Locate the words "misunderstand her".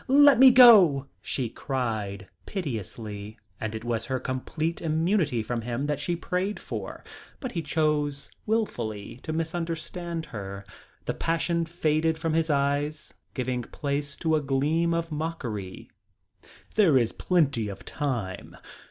9.31-10.65